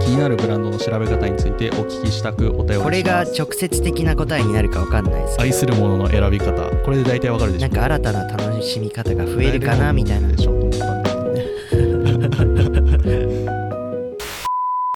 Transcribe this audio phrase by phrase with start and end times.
[0.00, 2.82] 気になるブランドの調べ方についてお聞きしたくお便りします。
[2.82, 6.64] これが直接的な答えになるか分かんないですけ愛するものの選び方。
[6.84, 7.68] これで大体わかるでしょ。
[7.68, 10.28] どなんか新たな楽しみ方が増えるかなみたいな。
[10.28, 11.42] でしょと思ったんだけどね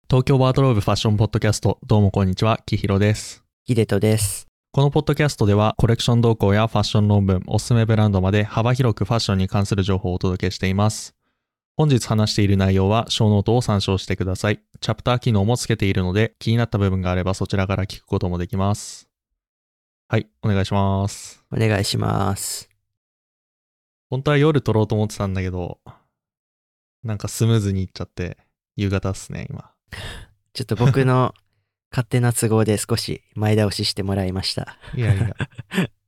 [0.09, 2.03] 東京ワードローブファッションポッドキャストどう。
[2.03, 11.16] もこんにちはきひろですヒデトですこのポッドキャストではコレクション動向やファッション論文、おすすめブランドまで幅広くファッションに関する情報をお届けしています。
[11.79, 14.62] 本日話している内容は小ノートを参照してください。
[14.80, 19.11] チャプター機能もつけているので気になった部分があればそちらから聞くこともできます。
[20.09, 21.45] はい、お願いします。
[21.53, 22.70] お願いします
[24.09, 25.79] 本当は夜撮ろうと思ってたんだけど、
[27.03, 28.39] なんかスムーズにいっちゃって
[28.77, 29.70] 夕方っすね、今。
[30.55, 31.34] ちょっと僕の
[31.93, 35.37] 勝手な都合で少し前倒ししてもらいましたいやいや。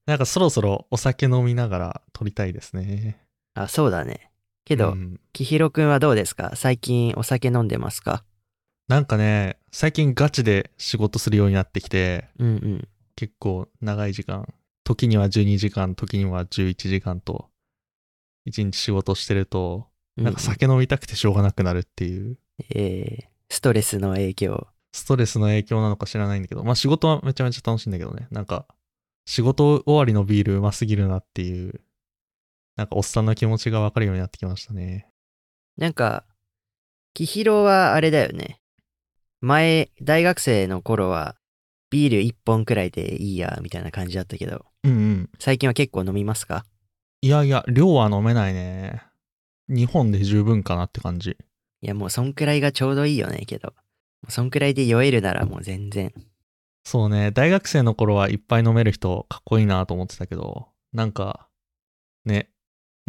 [0.06, 3.22] なんかそろそろお酒飲みながら撮りたいですね。
[3.52, 4.30] あそうだね
[4.68, 5.20] けど、うん。
[5.32, 6.52] きひろくんはどうですか？
[6.54, 8.22] 最近お酒飲んでますか？
[8.86, 12.88] なんかね、最近ガチで仕事するようになってきて、うんうん。
[13.16, 14.46] 結構長い時間、
[14.84, 17.48] 時には12時間、時には11時間と、
[18.44, 20.24] 一日仕事してると、うん。
[20.24, 22.38] なんか酒飲みたくてしょうがなくなるっていう、
[22.70, 24.68] えー、ストレスの影響。
[24.92, 28.66] ストレスの影響なのか知らないんだけど、まあ仕事はめちゃめちゃ楽しいんだけどね、なんか、
[29.26, 31.80] 仕事終わりのビールうますぎるなっていう、
[32.78, 35.08] なんかおっさんの気持ちがわかるようになってきましたね。
[35.76, 36.24] なんか
[37.12, 38.60] きひろはあれだよね
[39.40, 41.34] 前大学生の頃は
[41.90, 45.30] ビール1本くらいでいいやみたいな感じだったけどうんうん。
[45.40, 46.64] 最近は結構飲みますか？
[47.20, 49.02] いやいや、量は飲めないね。
[49.68, 51.30] 日本で十分かなって感じ。
[51.30, 53.74] いやもうそんくらいがちょうどいいよねけど
[54.28, 56.12] そんくらいで酔えるならもう全然
[56.84, 61.48] そうね、大学生の頃はいっぱい飲める人かっこいいなと思ってたけど、なんか、
[62.24, 62.48] ね、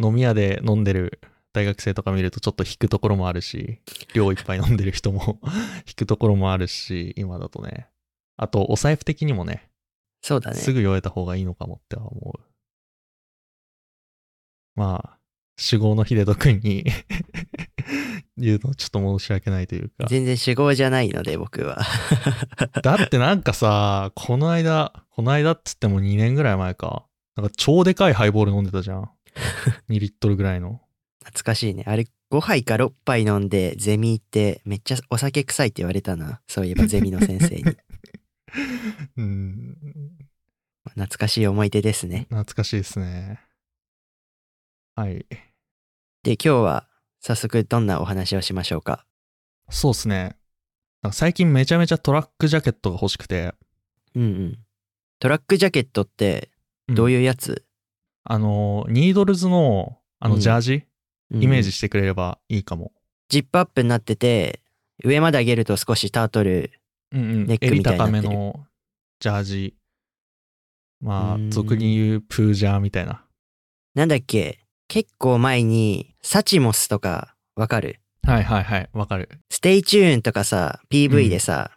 [0.00, 1.20] 飲み屋で飲んでる
[1.52, 3.80] 大学生とか見るとちょっと引くところもあるし、
[4.14, 5.38] 量いっぱい飲んでる人も
[5.86, 7.88] 引くところもあるし、今だとね。
[8.36, 9.68] あと、お財布的にもね、
[10.22, 12.40] そうだねすぐ酔えた方がいいのかもっては思う。
[14.76, 15.18] まあ、
[15.58, 16.84] 酒豪の秀人君に
[18.38, 20.06] 言うのちょっと申し訳ないというか。
[20.08, 21.82] 全然主語じゃないので僕は
[22.82, 27.06] だってなんかさ、この間、この間っつっても2年ぐらい前か。
[27.36, 29.10] なんか超でかいハイボール飲んでたじゃん。
[29.88, 30.80] 2リットルぐらいの。
[31.20, 37.62] 懐かしいねあれ5杯か6杯飲んでゼミ行ってめっちゃお酒臭いって言われたなそういえばゼミの先生に
[39.18, 39.76] うん、
[40.84, 43.40] 懐かしい思い出ですね懐かしいですね。
[44.96, 45.26] はい。
[46.22, 46.88] で今日は
[47.20, 49.06] 早速どんなお話をしましょうか？
[49.68, 50.36] そうっすね。
[51.12, 53.54] 最近めちゃめちゃトラックジャケットが欲しくて。
[54.14, 54.58] うんうん
[55.20, 56.50] トラックジャケットって
[56.88, 57.66] どう、いうやつ、
[58.32, 60.84] あの、ニードルズの、あの、うんジャージ、
[61.32, 62.92] うんイメージしてくれればいいかも。
[63.28, 64.60] ジップアップになってて
[65.04, 66.70] 上まで上げると少しタートル
[67.12, 67.46] うんうん。
[67.46, 68.66] ネックみたいになってる襟高めの
[69.18, 69.74] ジャージ。
[71.00, 73.24] まあ俗に言うプージャーみたいな。
[73.94, 74.60] なんだっけ？
[74.88, 77.98] 結構前にサチモスとかわかる？
[78.22, 78.88] はいはいはい。
[78.92, 79.28] わかる。
[79.50, 81.70] ステイチューンとかさ PV でさ、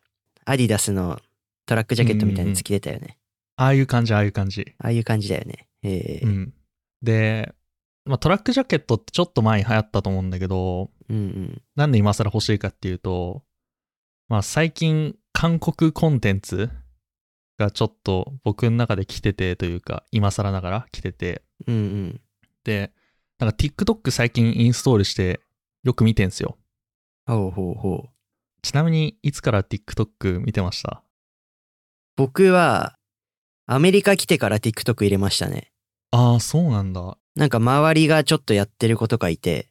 [0.45, 1.19] アディダスの
[1.65, 3.17] トラックジャケットみたいにつけてたよね、
[3.55, 4.73] ああいう感じ、ああいう感じ。
[4.79, 6.53] ああいう感じだよねえーうん。
[7.01, 7.53] で、
[8.05, 11.61] まあ、トラックジャケットってちょっと前に流行ったと思うんだけど、うんうん。
[11.75, 13.43] なんで今更欲しいかっていうと、
[14.29, 16.69] まあ最近韓国コンテンツ
[17.57, 22.21] がちょっと僕の中で来ててというか、今更ながら来てて、うんうん。
[22.63, 22.91] で、
[23.39, 25.41] なんか TikTok 最近インストールして
[25.83, 26.57] よく見てんすよ。
[27.25, 28.09] ほうほうほう。
[28.61, 31.03] ちなみにいつから TikTok 見てました？
[32.15, 32.95] 僕は
[33.65, 35.72] アメリカ来てから TikTok 入れましたね
[36.15, 37.17] ああ、そうなんだ。
[37.35, 39.69] なんか周りがちょっとやってる子とかいて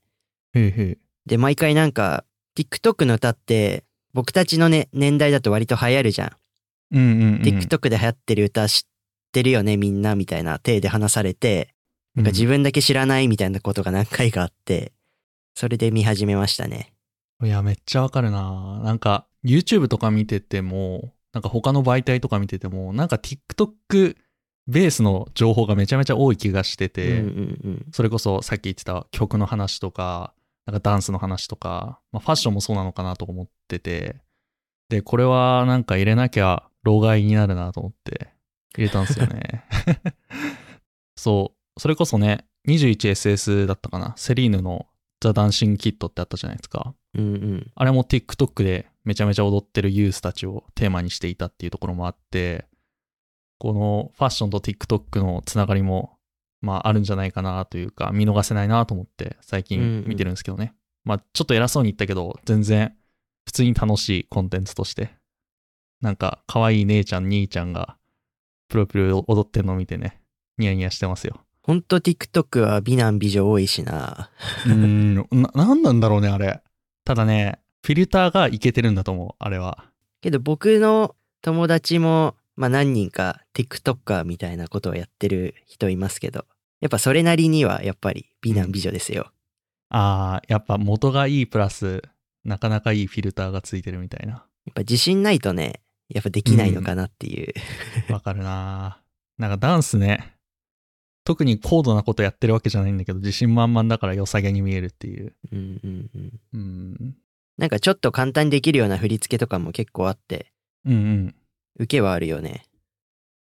[0.55, 0.99] へえへえ。
[1.27, 2.25] で毎回なんか
[2.59, 7.41] TikTok の歌って僕たちの、ね、年代だと割と流行るじゃんうんうん、うん。
[7.43, 8.83] TikTok で流行ってる歌知っ
[9.31, 11.75] てるよねみんなみたいな体で話されて
[12.17, 14.93] なんか自分だけ知らないみたいなことが何回かあって
[15.55, 16.93] それで見始めましたね
[17.45, 18.81] いや、めっちゃわかるな。
[18.85, 24.17] なんか、YouTube とか見てても、なんか他の媒体とか見てても、なんか TikTok
[24.69, 30.35] ベースの情報がめちゃめちゃ多い気がしてて、うんうんうんそれこそさっき言ってた曲の話とか、
[30.67, 34.17] なんかダンスの話とか、まあ、ファッションもそうなのかなと思ってて、
[34.89, 38.29] で、これはなんか入れなきゃ老害になるなと思って
[38.77, 39.65] 入れたんですよね。
[41.17, 44.87] そう、それこそね、21SS だったかな、セリーヌの
[45.21, 46.95] ザ・ダンシング・キットってあったじゃないですか。
[47.15, 52.67] うんうんあれも TikTok でめちゃめちゃ踊ってるユースたちをテーマにしていたっていうところもあって、
[53.63, 56.19] このファッションと TikTok のつながりも、
[56.63, 60.75] まああるんじゃないかなというか、見逃せないなと思って最近見てるんですけどね。
[61.05, 62.93] まあちょっと偉そうに言ったけど、全然
[63.45, 65.15] 普通に楽しいコンテンツとして。
[66.01, 67.97] なんか可愛い姉ちゃん、兄ちゃんが
[68.69, 70.21] プロプロ踊ってんのを見てね、
[70.59, 71.37] ニヤニヤしてますよ。
[71.63, 74.29] ほんと TikTok は美男美女多いしな。
[74.67, 76.61] うーん、な、なんなんだろうね、あれ。
[77.05, 79.85] ただね、フィルターがいけてるんだと思う、あれは。
[80.21, 86.47] けど僕の友達も、まあ何人か TikToker みたいなことをやってる人いますけど、
[86.81, 89.33] やっぱそれなりにはやっぱり美男美女ですよ。
[89.89, 92.03] あー、やっぱ元がいいプラス、
[92.45, 94.33] なかなかいいフィルターがついてるみたいな。
[94.33, 97.53] やっぱ自信ないとね、やっぱできないのかなっていう。
[98.13, 99.01] わかるな
[99.39, 100.35] なんかダンスね、
[101.25, 105.35] 特に高度なことやってるわけじゃないんだけど、自信満々だから良さげに見えるっていう。
[105.53, 106.41] うんうんうん。
[106.53, 107.17] うん。
[107.59, 110.53] なんかちょっと簡単にできるような振り付けとかも結構あって、
[110.85, 111.35] うんうん。
[111.77, 112.65] 受けはあるよね。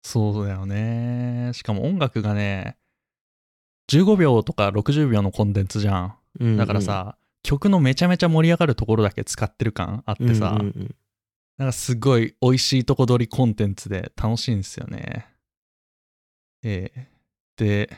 [0.03, 1.51] そうだよね。
[1.55, 2.77] しかも音楽がね、
[3.91, 6.17] 15秒とか60秒のコンテンツじゃん。
[6.41, 10.95] うんうんだから、さ、曲のめちゃめちゃ盛り上がるところだけ使ってる感あってさ、うんうんうん
[11.59, 15.27] なんかすごい美味しいとこ取りコンテンツで楽しいんですよね。
[16.63, 17.09] ええ
[17.57, 17.97] で、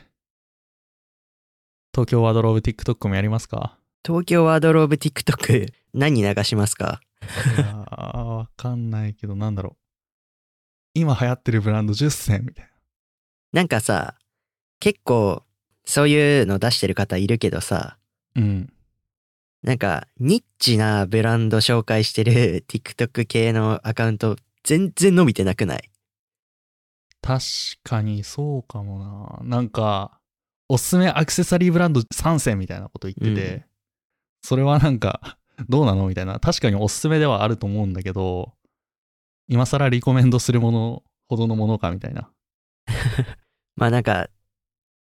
[1.93, 3.77] 東京ワードローブ TikTok もやりますか？
[4.05, 7.01] 東京ワードローブ TikTok 何流しますか？
[7.57, 9.77] いやー、わかんないけど、なんだろう。
[10.93, 12.69] 今流行ってるブランド10選みたい
[13.53, 14.15] なんかさ、
[14.79, 15.43] 結構
[15.85, 17.97] そういうの出してる方いるけどさ、
[18.35, 18.41] な。
[18.41, 18.73] うん。
[19.63, 25.89] なんかニッチなブランド紹介してる TikTok 系のアカウント全然伸びてなくない？
[27.21, 27.43] 確
[27.83, 29.57] かにそうかもな。
[29.57, 30.19] なんか、
[30.69, 33.63] おすすめアクセサリーブランド3選みたいなこと言ってて、うん
[34.41, 35.37] それはなんか、
[35.67, 36.07] どうなの？
[36.07, 36.39] みたいな。
[36.39, 38.53] 確かにおすすめではあると思うんだけど、
[39.49, 42.31] 今更リコメンドするものほどのものかみたいな。
[43.75, 44.29] まあなんか、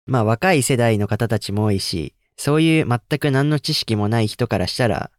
[0.06, 5.10] まあ若い世代の方たちも多いし、そういう全く何の知識もない人からしたら、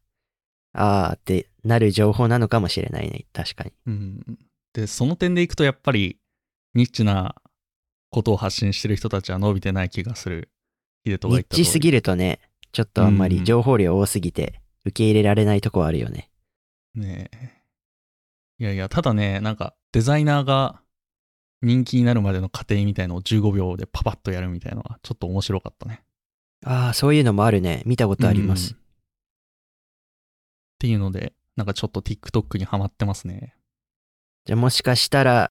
[0.74, 3.24] あーってなる情報なのかもしれないね。
[3.32, 3.72] 確かに。
[3.86, 4.38] うん。
[4.74, 6.18] で、その点でいくとやっぱり、
[6.74, 7.34] ニッチな
[8.10, 10.50] ことを発信してる人たちは伸びてない気がする。
[11.04, 12.40] ヒデトが言ったニッチすぎるとね、
[12.72, 16.30] ちょっとあんまり情報量多すぎて受け入れられないとこはあるよね。
[16.94, 17.55] ねえ。
[18.58, 20.80] いやいや、ただね、なんかデザイナーが
[21.62, 26.02] 人気になるまでの過程みたいのを15秒でパパッとやるみたいのはちょっと面白かったね。
[26.64, 27.82] ああ、そういうのもあるね。
[27.86, 28.72] 見たことあります。
[28.72, 28.86] うん
[30.76, 33.54] っていうので、なんかちょっと TikTok にハマってますね。
[34.44, 35.50] じゃあもしかしたら、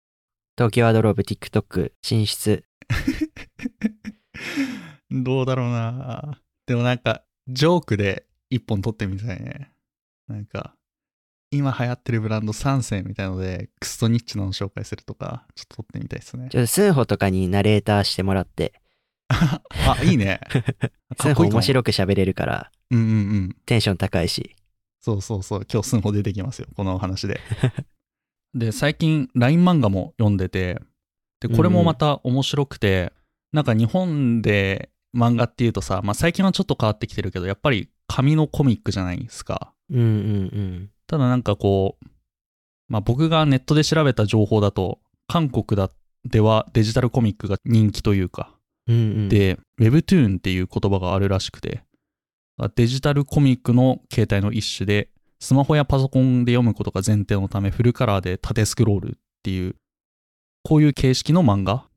[0.56, 2.64] 東京アドローブ TikTok 進出。
[5.10, 9.72] どうだろうなでもなんか、ジョークで一本撮ってみたいね。
[10.28, 10.75] なんか、
[11.56, 16.50] 今流行ってるブランド3選みたいので、クストニッチなの紹介するとか、ちょっと撮ってみたいですね。
[16.50, 18.74] ちょっとスンホとかにナレーターしてもらって、
[19.28, 19.62] あ、
[20.04, 20.40] いいね。
[21.20, 23.56] スンホ面白く喋れるから、うんうんうん。
[23.66, 24.56] テンション高いし。
[25.02, 25.68] そうそうそう。
[25.72, 26.68] 今日スンホ出てきますよ。
[26.76, 27.40] このお話で。
[28.54, 30.80] で、最近 LINE 漫画も読んでて、
[31.42, 33.12] で、これもまた面白くて、
[33.52, 39.74] なんか日本で漫画っていうとさ、まあ最近はちょっと変わってきてるけど、やっぱり紙のコミックじゃないですか。
[39.90, 40.90] うんうんうん。
[41.08, 42.06] ただなんかこう、
[42.88, 45.90] まあ僕がネットで調べた情報だと、韓国だ
[46.26, 48.52] ではデジタルコミックが人気というか、
[48.88, 51.84] うんうん、で、Webtoon っていう言葉があるらしくて、
[52.76, 55.10] デジタルコミックの形態の一種で、
[55.40, 59.76] スマホやパソコンで読むことが前提のため、フルカラーで縦スクロールっていう、
[60.64, 61.88] こういう形式の漫画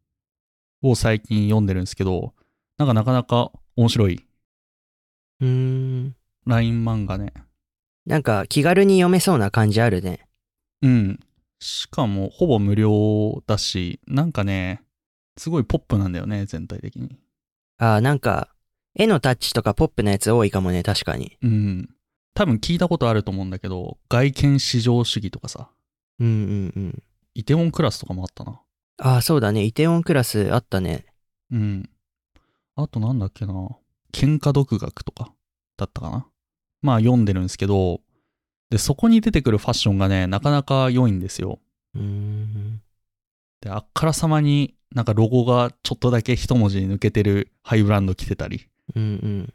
[0.82, 2.34] を最近読んでるんですけど、
[2.76, 4.26] なんかなかなか面白い。
[5.40, 6.16] うーん。
[6.46, 7.32] LINE 漫画ね。
[8.08, 10.26] なんか気軽に読めそうな感じあるね。
[10.80, 11.20] うん。
[11.60, 14.82] しかも、ほぼ無料だし、なんかね、
[15.36, 17.18] すごいポップなんだよね、全体的に。
[17.76, 18.48] ああ、なんか、
[18.94, 21.36] 絵のタッチとかポップなやつ多いかもね、確かに。
[21.42, 21.90] うん。
[22.32, 25.68] 多分聞いたことあると思うんだけど、外見至上主義とかさ、
[26.18, 27.02] うんうんうん。
[27.34, 28.62] イテウォンクラスとかもあったな。
[29.02, 29.64] ああ、そうだね。
[29.64, 31.04] イテウォンクラスあったね。
[31.50, 31.90] うん。
[32.74, 33.52] あとなんだっけな。
[34.14, 35.34] 喧嘩独学とか
[35.76, 36.26] だったかな。
[36.82, 38.00] まあ読んでるんですけど、
[38.70, 41.58] で、そこに出てくるファッションがね、なかなか良いんですよ。
[41.94, 41.99] う。
[43.61, 48.61] で、あっからさまになんかロゴがちょっとだけ一文字抜けてるハイブランド着てたり、い
[48.94, 49.54] うんうん。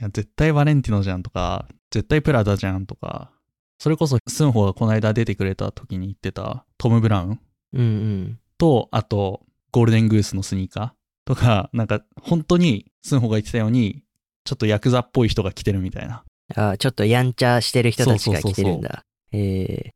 [0.00, 3.30] や、絶対バレンティノじゃんとか、絶対プラダじゃんとか、
[3.78, 7.40] それこそスンホがこの間出てくれた時に言ってたトム・ブラウン？
[7.74, 8.38] うんうん。
[8.58, 9.42] と、あと、
[9.72, 10.90] ゴールデングースのスニーカー？
[11.24, 14.02] とか、なんか、本当に、スンホが言ってたように、
[14.44, 16.24] ちょっとヤクザっぽい人が着てるみたいな。
[16.54, 19.04] ああ、ちょっとやんちゃしてる人たちが来てるんだ。
[19.32, 19.90] え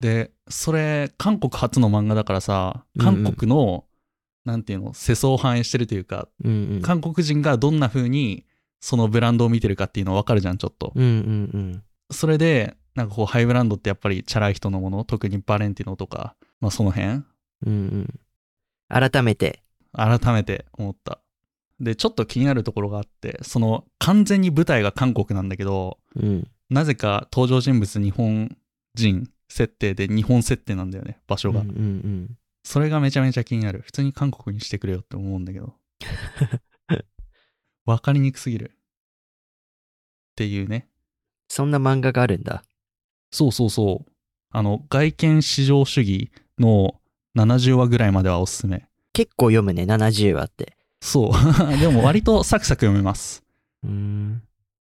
[0.00, 3.84] で、それ、韓国初の漫画だからさ、うんうん韓国の、
[4.44, 6.82] なんていうの、世相を反映してるというか、ー、うんうん。
[6.82, 8.44] 韓国人がどんな風に
[8.80, 10.92] そのブランドを見てるかっていうの分かるじゃん、ちょっと。
[10.94, 11.10] うんうん
[11.52, 11.82] うん。
[12.10, 17.24] それで、なんかこう、ハイブランドってやっぱりチャラい人のもの、特にバレンティノとか、まあその辺、うん
[17.66, 18.20] うん。
[18.88, 19.62] 改めて、
[19.92, 21.20] 改めて思った。
[21.80, 26.48] で、ちょっと気になるところがあって、その、完全に舞台が韓国なんだけど、うん。
[26.70, 28.56] なぜか登場人物日本
[28.94, 31.60] 人設定で日本設定なんだよね、場所が。
[31.60, 32.38] うんうんうん。
[32.64, 33.82] それがめちゃめちゃ気になる。
[33.84, 35.74] 普通に韓国にしてくれよって思うんだけど。
[37.86, 38.72] わかりにくすぎる。
[38.72, 38.74] っ
[40.34, 40.88] ていうね。
[41.48, 42.64] そんな漫画があるんだ。
[43.30, 44.12] そうそうそう。
[44.50, 47.00] あの、外見至上主義の
[47.36, 48.88] 70話ぐらいまではおすすめ。
[49.12, 50.75] 結構読むね、70話って。
[51.00, 51.32] そう。
[51.78, 53.44] でも割とサクサク読めます。
[53.82, 54.42] うーん。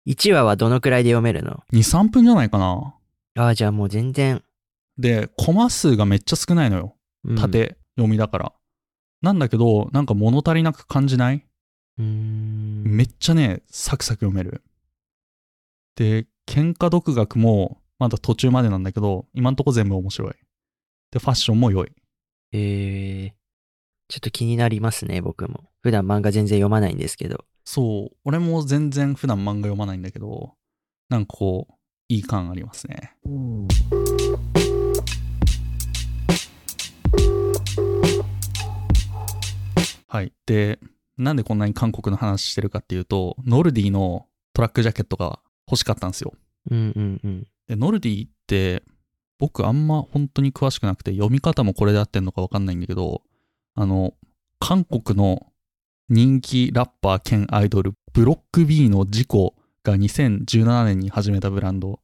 [0.08, 2.96] 1話はどのくらいで読めるの？2、3分じゃないかな。
[3.38, 4.44] ああ、じゃあもう全然。
[4.98, 6.96] で、コマ数がめっちゃ少ないのよ。
[7.24, 8.54] うん、縦読みだから。
[9.22, 11.44] なんだけど、なんか物足りなく感じない？
[11.98, 12.84] うーん。
[12.86, 14.64] めっちゃね、サクサク読める。
[15.96, 20.34] で、喧嘩独学もまだ途中までなんだけど、今んとこ全部面白い。
[21.12, 21.92] で、ファッションも良い。
[22.52, 23.34] えー、
[24.08, 25.64] ちょっと気になりますね、僕も。
[25.82, 27.46] 普段漫画全然読まないんですけど。
[27.64, 30.54] そう、俺も全然普段漫画読まないんだけど、
[31.10, 31.74] なんかこう、
[32.08, 33.16] いい感ありますね。
[40.08, 40.32] はい。
[40.46, 40.80] で、
[41.18, 46.34] なんでこんなに韓国の話してるかっていうと、ノルディのトラックジャケットが欲しかったんですよ。
[46.70, 47.48] うんうんうん。
[47.68, 48.84] で、ノルディって、
[49.40, 53.24] 僕あんま本当に詳しくなくて、読み方もこれで合ってんのかわかんないんだけど、
[53.76, 54.14] あの、
[54.60, 55.48] 韓国の
[56.10, 62.00] 人気ラッパー兼アイドル、ブロック B のジコが2017年に始めたブランド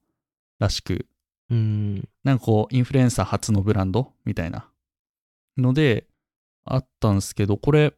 [0.60, 1.06] らしく、
[1.50, 2.10] うーん。
[2.24, 4.70] なんかこう、インフルエンサー初のブランドみたいな
[5.58, 6.08] ので、
[6.66, 7.94] あったんですけど、これ、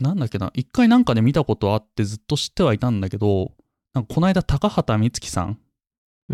[0.00, 3.52] なんだっけな、一回なんかで見たことあってずっと知ってはいたんだけど、
[3.94, 5.56] なんかこの間高畑充希さんっ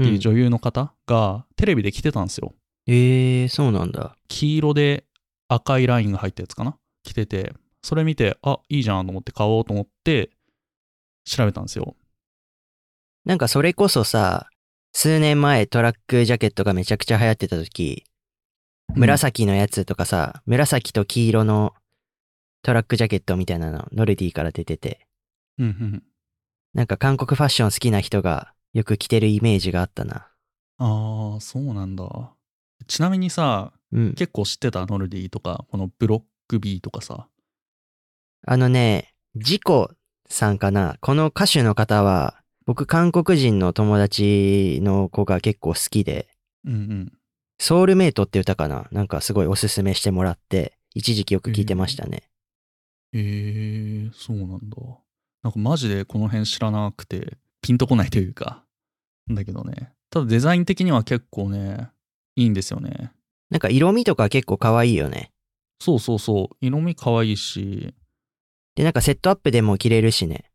[0.02, 2.52] ていう女優の方がテレビで着てたんですよ。
[2.86, 4.16] えー、そうなんだ。
[4.28, 5.04] 黄色で
[5.48, 6.76] 赤いラインが入ったやつかな？
[7.02, 10.30] 着てて、それ見て、あ、いいじゃんと思って買おうと思って
[11.24, 11.96] 調べたんですよ。
[13.24, 14.48] なんかそれこそさ、
[14.92, 18.04] 数年前トラックジャケットがめちゃくちゃ流行ってた時、
[18.94, 21.74] 紫のやつとかさ、紫と黄色の
[22.62, 25.06] トラックジャケットみたいなの、ノルディから出てて、
[25.58, 26.02] うんうん。
[26.74, 30.28] なんか韓国ファッション好きな人がよく着てるイメージがあったな。
[30.78, 32.04] ああ、そうなんだ。
[32.86, 34.14] ちなみにさ、うん。
[34.14, 37.28] 結構知ってたノルディとか、このブロック B とかさ。
[38.46, 39.90] あのね、ジコ
[40.28, 40.96] さんかな。
[41.00, 46.28] この歌手の方は、僕韓国人の友達の子が結構好きで、
[46.64, 47.12] うんうん。
[47.58, 48.88] ソウルメイトって歌かな。
[48.90, 52.30] なんかすごいおすすめしてもらって、一時期よく聞いてましたね。
[53.12, 54.76] えー、そうなんだ。
[55.42, 58.64] なんかマジでこの辺知らなくて、ピンとこないというか、
[59.30, 59.92] だけどね。
[60.10, 61.90] ただデザイン的には結構ね、
[62.34, 63.12] いいんですよね。
[63.54, 65.30] なんか色味とか結構可愛いよね。
[65.78, 66.56] そうそうそう。
[66.60, 67.94] 色味可愛いし、
[68.74, 70.50] で、なんかセットアップでも着れるしね。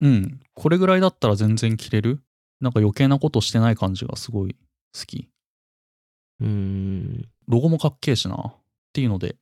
[0.00, 0.40] うん。
[0.54, 2.22] これぐらいだったら全然着れる？
[2.62, 4.56] なんか余計なことしてない感じがすごい
[4.98, 5.28] 好き。
[6.40, 7.28] うーん。
[7.46, 8.36] ロゴもかっけえしな。
[8.36, 8.54] っ
[8.94, 9.36] ていうので、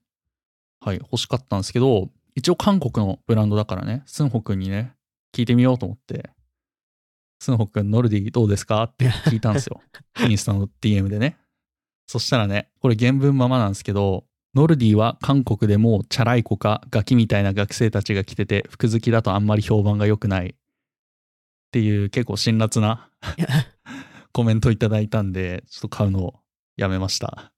[0.80, 4.96] はい、欲しかったんですけど、一応韓国のブランドだからね、スンホ君にね、
[5.32, 6.30] 聞いてみようと思って、
[7.38, 8.82] スンホ君、ノルディどうですか？
[8.82, 9.80] って聞いたんですよ。
[10.28, 11.38] インスタの DM でね。
[12.06, 20.48] そしたらね、これ原文ままなんですけど、ノルディは韓国でもチャラい子かガキみたいな学生たちが来てて、服好きだとあんまり評判が良くない。
[20.48, 20.54] っ
[21.72, 23.08] ていう結構辛辣な
[24.32, 26.34] コメントいただいたんで、ちょっと買うのを
[26.76, 27.52] やめました。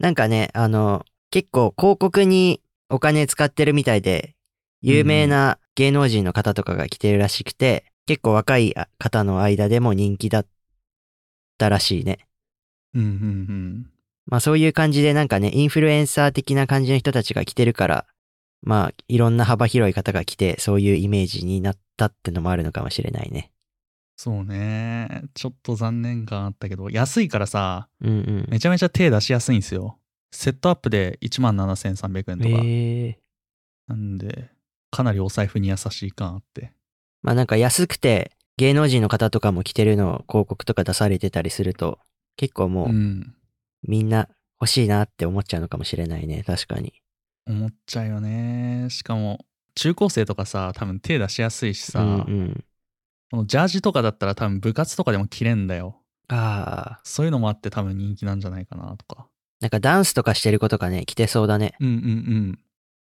[0.00, 4.34] なんかね、あの、結構広告にお金使ってるみたいで、
[4.82, 10.46] 有名な芸能人の方とかが着てるらしくて、結構若い方の間でも人気だっ
[11.56, 12.26] たらしいね。
[12.94, 13.12] うんうんう
[13.52, 13.90] ん。
[14.26, 18.06] まあそういう感じでなんかね、インフルエンサー的な感じの人たちが着てるから、
[18.62, 23.50] まあいろんな幅広い方が着て、そういうイメージになったってのもあるのかもしれないね。
[24.16, 25.22] そうね。
[25.34, 28.46] ちょっと残念感あったけど、安いからさ、うんうん。
[28.50, 29.98] めちゃめちゃ手出しやすいんですよ。
[30.30, 32.62] セットアップで17,300円とか。
[32.64, 33.18] ええ
[33.88, 34.50] なんで、
[34.90, 36.72] かなりお財布に優しい感あって。
[37.22, 41.98] まあなんか安くて芸能人の方とかも着てるのを広告とか出されてたりすると、
[42.40, 42.88] 結構もう。
[42.88, 43.34] うん
[43.82, 44.28] みんな
[44.60, 46.42] 欲しいなって思っちゃうのかもしれないね。
[46.46, 46.92] 確かに。
[47.46, 48.88] 思っちゃうよね。
[48.90, 52.64] しかも、中高生とかさ、多分手出しやすいしさ、うんうん。
[53.30, 56.02] このジャージとかだったら多分部活とかでも着れんだよ。
[56.28, 57.00] ああ。
[57.04, 59.28] そういうのもあって多分人気なんじゃないかなとか。
[59.60, 61.74] なんかダンスとかしてる子とかね、着てそうだね。
[61.80, 62.58] うんうんうん。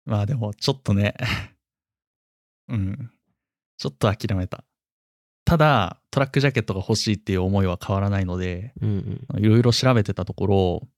[0.05, 1.15] まあでも、ちょっとね。
[2.69, 3.11] うん。
[3.79, 4.65] ちょっと諦めた。
[5.49, 8.75] ただ、トラックジャケットが欲しいっていう思いは変わらないので。
[9.39, 10.89] いろいろ調べてたところ、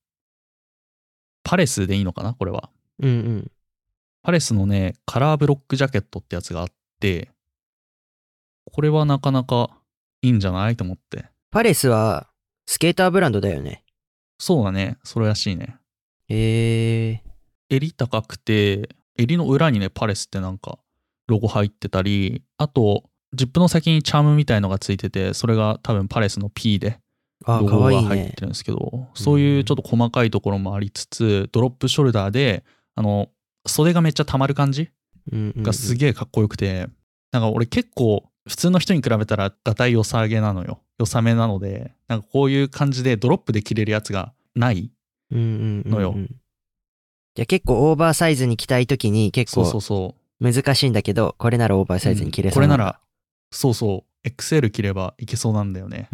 [1.44, 2.68] パレスでいいのかなこれは。
[2.98, 3.50] うんうん。
[4.24, 7.30] パレスのね、カラーブロックジャケットってやつがあって、
[8.64, 9.70] これはなかなか
[10.20, 11.26] いいんじゃないと思って。
[11.52, 12.28] パレスは、
[12.66, 13.84] スケーターブランドだよね。
[14.40, 15.76] そうだね、それらしいね。
[16.26, 17.22] へえ。
[17.68, 20.80] 襟高くて、襟の裏にね、パレスってなんか
[21.28, 26.98] ロゴ入ってたり、あと、ジップの先にチャームみたいのがついてて、それが多分パレスの P で
[27.44, 28.40] あ、ロゴが入って。
[28.40, 32.64] るんですけど、そういうちょっと細かいところもありつつ、ドロップショルダーで、
[32.96, 33.28] あの、
[33.66, 34.88] 袖がめっちゃ溜まる感じ
[35.32, 36.88] うんうんうんがすげえかっこよくて、
[37.32, 40.80] なんか俺結構普通の人に比べたらガタイ良さげなのよ。
[40.98, 44.90] 良さめなので、なんかこういう感じでドロップで着れるやつがない。
[45.30, 46.14] うんうんうんうんのよ
[47.36, 52.00] じゃあ結構オーバーサイズに着たいときに結そうそ構難しいんだけど、これならオーバーう。
[52.00, 53.00] サイズに着れうんそうなんだこれなら、
[53.50, 56.08] そうそう、XL 着ればいけそうなんだよね。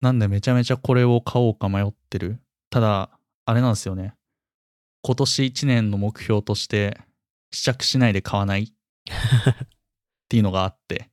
[0.00, 2.38] なんでめちゃめちゃこれを買おうか迷ってる。
[2.70, 3.10] ただ、
[3.44, 4.14] あれなんですよね。
[5.02, 7.00] 今年1年の目標として、
[7.52, 8.66] 試着しないで買わないっ
[10.28, 11.08] ていうのがあって。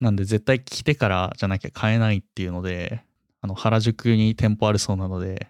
[0.00, 3.02] なんで絶対着てからじゃなきゃ買えないっていうので、
[3.40, 5.48] あの原宿に店舗あるそうなので、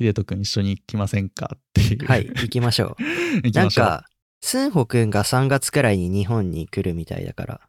[0.00, 1.50] 秀人くん一緒に来ませんか？
[1.54, 2.06] っていう。
[2.06, 3.02] はい、行きましょう。
[3.44, 3.86] 行きましょう。
[3.86, 4.06] なんか、
[4.40, 7.60] スンホくんが3月くらいに日本に来るみたいだから、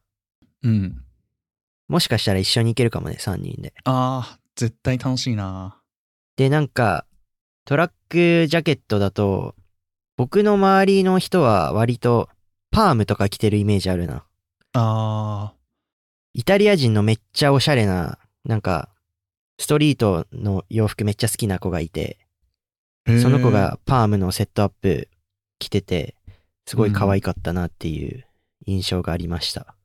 [0.64, 1.04] うん。
[1.88, 3.74] もしかしたら一緒に行けるかもね、3人で。
[3.84, 5.80] ああ、絶対楽しいな。
[6.38, 7.06] で、なんか、
[7.66, 9.56] トラックジャケットだと、
[10.18, 12.30] 僕の周りの人は割と
[12.72, 14.26] パームとか着てるイメージあるな。
[14.74, 15.54] あ
[16.34, 18.90] イタリア人のめっちゃおしゃれな、なんか、
[19.60, 22.18] ストリートの洋服めっちゃ好きな子がいて、
[23.22, 25.10] その子がパームのセットアップ
[25.60, 26.16] 着てて、
[26.66, 28.26] すごい可愛かったなっていう
[28.66, 29.76] 印象がありました。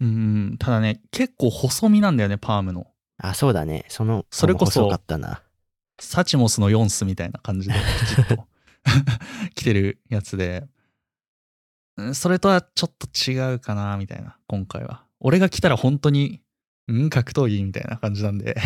[0.00, 2.86] うん、ただね、結構細身なんだよね、パームの。
[3.18, 3.84] あ、そうだね。
[3.88, 5.42] その、それこそ細かったな。
[6.00, 8.46] サチモスのヨンスみたいな感じで、きちっと
[9.54, 10.66] 着てるやつで、
[11.96, 15.04] うんそれとはちょっと違うかな、みたいな、今回は。
[15.20, 16.40] 俺が着たら本当に、
[16.88, 18.56] うん、格闘技みたいな感じなんで、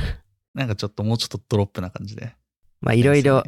[0.52, 2.36] なんかちょっともうちょっとドロップな感じで。
[2.82, 3.42] まあ、いろいろ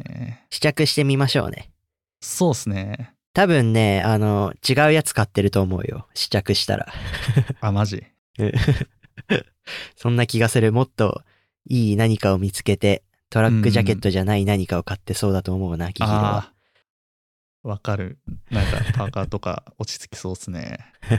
[0.49, 1.71] 試着してみましょうね。
[2.19, 3.13] そうっすね。
[3.37, 6.07] 多分ね、あの、違うやつ買ってると思うよ。
[6.15, 6.87] 試着したら。
[7.61, 8.03] あ、マジ？
[9.95, 10.73] そんな気がする。
[10.73, 11.21] もっと
[11.69, 16.51] いい何かを見つけて、トラックジャケットじゃない何かを買ってそうだと思うな、キヒロは。
[17.61, 18.17] わかる。
[18.49, 20.79] なんかパーカーとか 落ち着きそうっすね。
[21.05, 21.17] っ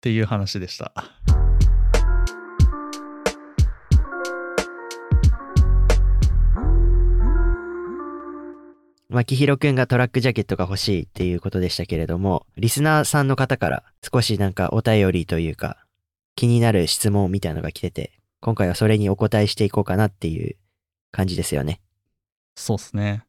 [0.00, 0.92] ていう話でした。
[9.10, 15.78] まあ、キヒロくんがトラックジャケットが欲しいっていうことでしたけれども、リスナーさんの方から少しなんかお便りというか、
[16.36, 20.56] 気になる質問みたいのが来てて、今回はそれにお答えしていこうかなっていう
[21.10, 21.80] 感じですよね。
[22.54, 23.24] そうっすね。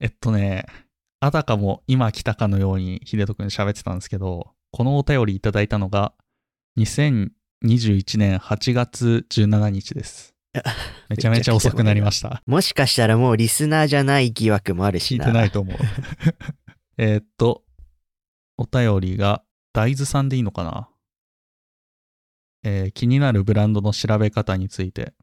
[0.00, 0.64] えっとね、
[1.20, 6.14] あたかも今来たかのように秀人くん喋ってたんですけど、このお便りいただいたのが
[6.78, 7.30] 2021
[8.16, 10.37] 年8月17日です。
[11.08, 12.42] めちゃめちゃ遅くなりました。
[12.46, 15.26] もしかしたらもうリスナーじゃない疑惑もある聞いしな。
[15.26, 15.76] てないと思う。
[16.98, 17.64] えーっと、
[18.56, 20.88] お便りが大豆さんでいいのかな？
[22.64, 25.14] えー気になるブランドの調べ方について。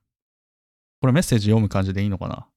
[1.01, 2.47] これメッセージ読む感じでいいのかな？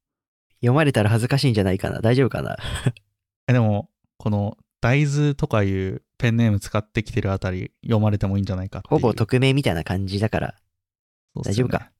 [0.61, 2.01] 読まれたら恥ずかしいんじゃないかな。
[2.01, 2.57] 大丈夫かな？
[3.49, 10.49] え、でも、この大豆とかいうペンネーム使ってきてるあたり読まれてもいいんじゃないかほぼ匿名みたいな感じだから。
[10.49, 11.91] ね大丈夫か？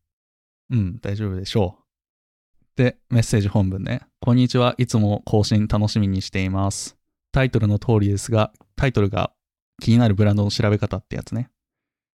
[0.71, 1.85] うん、大丈夫でしょう。
[2.77, 4.03] で、メッセージ本文ね。
[4.21, 4.75] こんにちは。
[4.79, 6.97] いつも更新楽しみにしています。
[7.33, 9.33] タイトルの通りですが、タイトルが
[9.81, 11.51] 気になるブランドの調べ方ってやつね。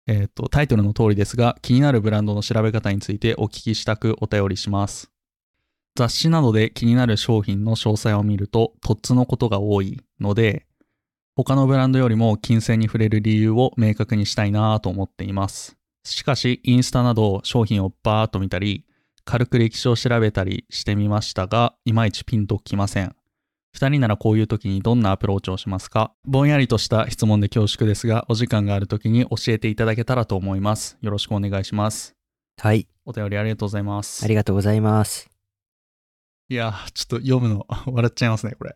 [0.07, 5.11] えっ、と、タイトルの通りですが、気になるブランドの調べ方についてお聞きしたくお便りします。
[5.95, 10.65] 雑誌などで気になる商品の詳細を見ると、とっつのことが多いので、
[11.35, 15.77] 他のブランドよりも金銭に触れる理由を明確にしたいなぁと思っています。
[16.03, 18.85] しかし、インスタなど商品をバーっと見たり、
[19.23, 23.15] 軽く歴史を調べたりしてみましたが、いまいちピンときません。
[23.73, 26.13] 二人ならこういう時にどんなアプローチをしますか？
[26.25, 30.97] ぼんやりとした質問で恐縮ですが、お時間がある時に教えていただけたらと思います。
[31.01, 32.15] よろしくお願いします。
[32.59, 32.87] はい。
[33.05, 34.25] お便りありがとうございます。
[34.25, 35.29] ありがとうございます。
[36.49, 38.75] いやー、ちょっと読むの 笑っちゃいますね、これ。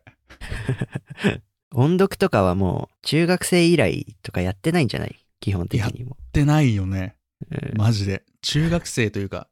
[1.74, 5.16] 音読とかはもう中学生以来とかやってないんじゃない？
[5.40, 6.16] 基本的にも。
[6.20, 7.16] ってないよね。
[7.50, 8.24] うんマジで。
[8.42, 9.48] 中学生というか、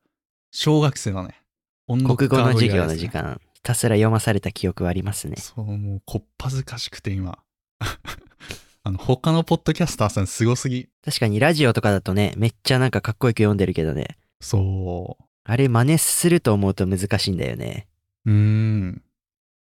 [0.51, 1.41] 小学生だね。
[1.87, 5.37] 音読国語の授業の時間、ひたすら読まされた記憶はありますね。
[5.37, 7.39] そう、もう、こっぱずかしくて今。
[8.91, 10.89] の、他のポッドキャスターさんすごすぎ。
[11.05, 14.17] 確かにラジオとかだとね、めっちゃなんかかっこよく読んでるけどね。
[14.41, 17.87] そあれ真似すると思うと難しいんだよね。
[18.25, 18.31] う。
[18.31, 19.03] うーん。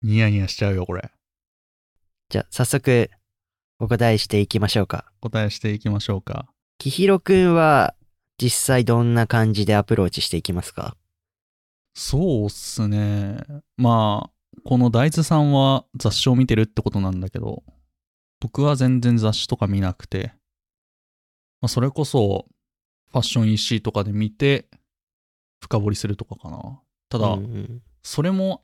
[0.01, 1.11] ニヤニヤしちゃうよ、これ。
[2.29, 3.09] じゃあ早速
[3.79, 5.05] お答えしていきましょうか。
[5.21, 6.47] 答えしていきましょうか。
[6.77, 7.95] きひろくんは
[8.37, 10.97] 実際どんな感じでアプローチしていきますか？
[11.93, 13.37] そうっすね。
[13.77, 17.63] まあ、この大豆さんは雑誌を見てるってことなんだけど、
[18.41, 20.33] 僕は全然雑誌とか見なくて、
[21.61, 22.45] まあ、それこそ
[23.11, 24.67] ファッション EC とかで見て
[25.61, 26.79] 深掘りするとかかな。
[27.09, 28.63] ただ、うんうんそれも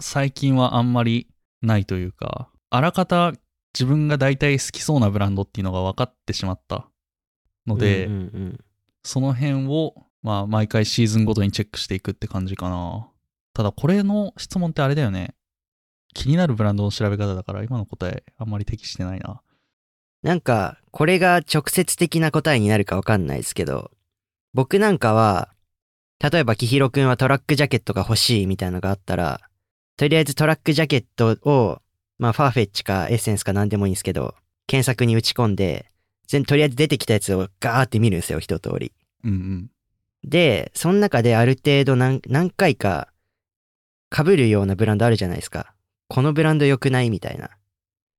[0.00, 1.28] 最近はあんまり
[1.62, 3.32] ないというか、あらかた
[3.74, 6.88] 自分が大体好きそうなブランドっていうのが分かってしまった
[7.66, 8.64] ので、うんうんうん
[9.04, 13.08] その辺を、まあ、毎回シーズンごとにチェックしていくって感じかな。
[13.52, 15.34] ただ、これの質問ってあれだよね。
[16.14, 19.42] 気になるブランドの調べ方だから、今の答えあんまり適してないな。
[20.22, 23.90] なんか、これが直接的な答えになるかわかんないですけど、
[24.54, 25.48] 僕なんかは、
[26.20, 29.40] 例えば、きひろくんはトラックジャケットが欲しいみたいなのがあったら、
[29.96, 31.81] とりあえずトラックジャケットを、
[32.22, 34.36] まあ、ファーフェッチかエッセンスか何でもいいんですけど、
[34.68, 35.90] 検索に打ち込んで、
[36.28, 38.92] 全とりあえず出てきたやつをガーって見るんですよ、一通り。
[39.24, 39.70] うんうん。
[40.22, 43.08] で、その中である程度何何回か
[44.14, 45.74] 被るようなブランドあるじゃないですか。
[46.06, 47.50] このブランド良くないみたいな。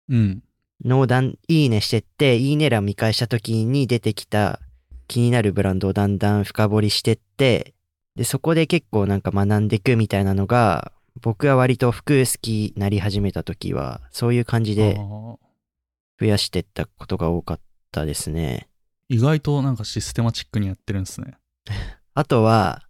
[0.10, 0.44] うん。
[0.84, 4.60] のをだん、いいねしてって、いいね欄見返した時に出てきた
[5.08, 7.74] 気になるブランドをだんだん深掘りしてって、
[8.18, 17.60] で、そこで結構なんか学んでいくみたいなのが、僕は割と服好きなり始めた時は、そういう感じで増やしてったことが多かっ
[17.92, 18.68] たですね。
[19.10, 21.38] 意外となんかシステマチックにやってるんですね。
[22.14, 22.88] あとは、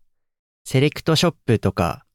[0.63, 2.05] セレクトショップとか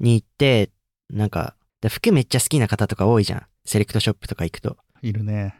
[0.00, 0.70] に行って、
[1.10, 3.46] なんか、で服めっちゃ好きな方とか多いじゃん。
[3.64, 4.76] セレクトショップとか行くと。
[5.02, 5.54] いるね。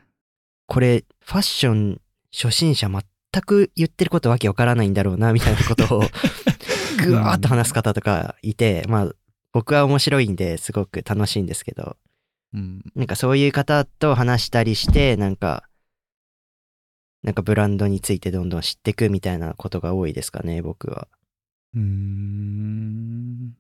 [0.67, 2.01] これ、ファッション
[2.33, 6.03] 初心者全く言ってることわけわからないんだろうな、みたいなことを、
[7.05, 9.13] ぐわーっと話す方とかいて、まあ、
[9.53, 11.97] 僕は面白いんですごく楽しいんですけど、
[12.55, 12.83] うん。
[12.95, 15.69] なんかそういう方と話したりして、なんか、
[17.23, 21.09] なんかブランドについてどんどん知っていくみたいなことが多いですかね、僕は。
[21.75, 23.57] うーん。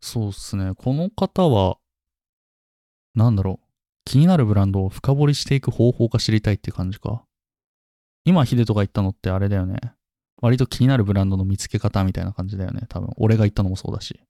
[0.00, 0.72] そうっすね。
[0.74, 1.76] この方は、
[3.14, 3.66] なんだろう。
[4.04, 7.24] 気になるブランドを深掘りしていく方法が知りたいって感じか。
[8.24, 9.78] 今、ヒデトが言ったのってあれだよね。
[10.40, 12.86] 割と気になるブランドの見つけ方みたいな感じだよね。
[12.88, 13.10] 多分。
[13.16, 14.20] 俺が言ったのもそうだし。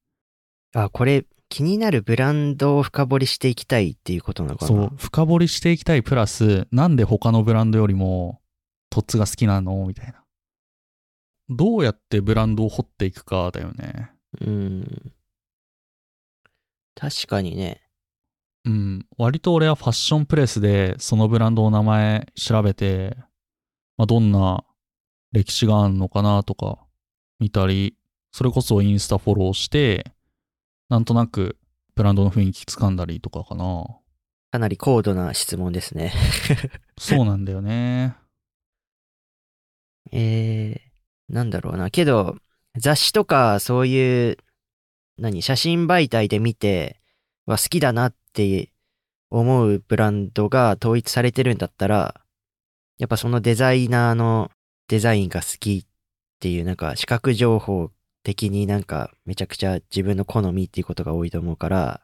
[0.73, 4.69] あ、これ、気になるブランドを深掘りしていきたいっていうことなのかな？
[4.69, 4.93] そう。
[4.97, 8.41] 深掘りしていきたいプラス、なんで他のブランドよりも、
[8.89, 9.85] トッツが好きなの？
[9.87, 10.23] みたいな。
[11.49, 14.13] どうやってブランドを掘っていくかだよね。
[14.41, 15.13] うん。
[16.95, 17.83] 確かにね。
[18.67, 23.17] うん、割と俺はファッションプレスでそのブランドの名前調べて、
[23.97, 24.65] まあ、どんな
[25.33, 26.79] 歴史があるのかなとか
[27.39, 27.97] 見たり、
[28.33, 30.13] それこそインスタフォローして、
[30.91, 31.57] なんとなく
[31.95, 33.87] ブランドの雰囲気つかんだりとかかな。
[34.51, 36.13] かなり高度な質問ですね。
[36.99, 38.17] そうなんだよね。
[40.11, 41.91] えー、なんだろうな。
[41.91, 42.37] けど、
[42.77, 44.39] 雑誌とかそういう、
[45.17, 47.01] 何、写真媒体で見て、
[47.47, 48.73] は好きだなって
[49.31, 52.21] 思うブランドが統一されてるんだったら、
[52.99, 54.51] やっぱそのデザイナーの
[54.89, 55.89] デザインが好きっ
[56.41, 62.01] ていう、なんか視覚情報的になんかめちゃくちゃ自分の好みっていうことが多いと思うから、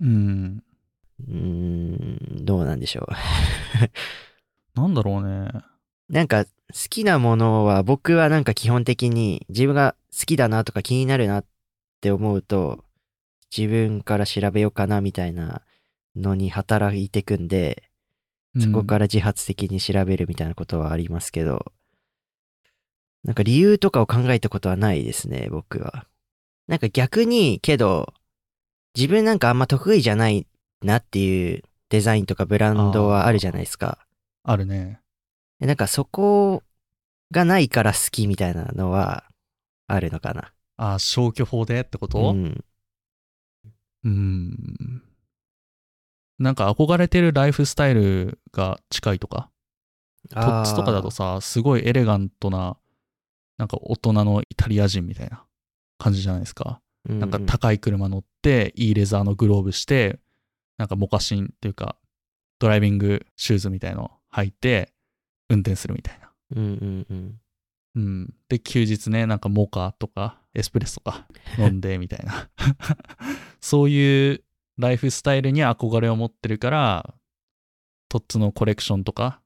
[0.00, 0.62] うん。
[1.28, 3.12] うーん、どうなんでしょう。
[4.80, 5.50] なんだろうね。
[6.08, 6.50] なんか好
[6.88, 11.44] きなものは僕はなんか基本的に自分が好きだなとか気になるなっ
[12.00, 12.84] て思うと
[13.56, 15.62] 自分から調べようかなみたいな
[16.16, 17.90] のに働いてくんで
[18.58, 21.72] そこからら自発的に調べるみたいなことはありますけど、
[23.24, 26.06] なんか理由とかを考えたことはないですね、僕は。
[26.66, 28.14] なんか逆に、けど、
[28.96, 30.46] 自分なんかあんま得意じゃない
[30.82, 33.98] なっていうデザインとかブランドはあるじゃないですか。
[34.42, 35.00] あるね。
[35.58, 36.62] でなんかそこ
[37.30, 39.24] がないから好きみたいなのは
[39.86, 40.52] あるのかな。
[40.76, 42.30] あ、消去法でってこと？
[42.30, 42.64] うん。
[44.02, 45.02] うん。
[46.38, 49.50] なんか憧れてるライフスタイルが近いとか？
[50.30, 52.76] トッツとかだとさ、すごいエレガントな、
[53.60, 55.44] なんか大人のイタリア人みたいな
[55.98, 56.80] 感じじゃないですか。
[57.06, 60.18] なんかう高い車乗って、いいレザーのグローブして、
[60.78, 61.96] なんかモカシンっていうか、
[62.58, 64.94] ドライビングシューズみたいの履いて、
[65.50, 66.30] 運転するみたいな。
[66.56, 67.40] うんうんうん。
[67.96, 68.34] うん。
[68.48, 71.26] で、休日ね、なんかモカとか、エスプレッソとか
[71.58, 72.48] 飲んでみたいな。
[73.60, 74.42] そういう
[74.78, 77.14] ライフスタイルに憧れを持ってるから、
[78.08, 79.42] トッツのコレクションとか、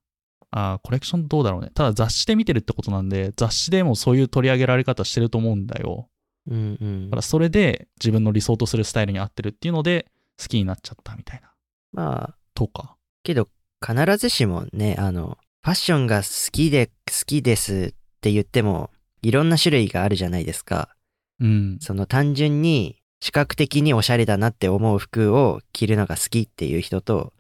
[0.57, 1.71] あーコレクションどうだろうね。
[1.75, 6.09] ただ雑誌で見てるってことなんで、雑誌でもそういう取り上げられ方してると思うんだよ。
[6.47, 10.07] うんうんだからそれで自分の理想とするスタイルに合ってるっていうので
[10.39, 11.53] 好きになっちゃったみたいな。
[11.93, 12.97] まあ、とか。
[13.23, 13.49] けど
[13.85, 16.93] 必ずしもね、あの、ファッションが好きで、好
[17.27, 18.91] きですって言っても、
[19.23, 20.95] いろんな種類があるじゃないですか。
[21.41, 21.79] うん。
[21.81, 27.33] その単純に視覚的におしゃれだなって思う服を着るのが好きっていう人と、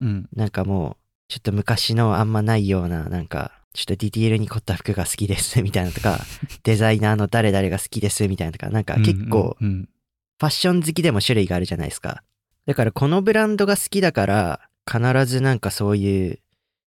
[0.00, 0.28] うん。
[0.34, 0.96] なんかもう、
[1.28, 6.20] ちょっと昔のあんまないような、なんか、ちょっとディティールに凝った服が好きですみたいなとか、
[6.64, 12.22] デザイナーの誰々が好きですみたいなとか、なんか結構、ファッション好きでも種類があるじゃないですか。
[12.66, 14.60] だからこのブランドが好きだから、
[14.90, 16.38] 必ずなんかそういう